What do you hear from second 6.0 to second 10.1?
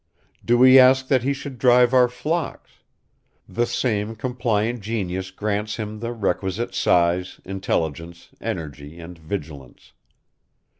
requisite size, intelligence, energy and vigilance.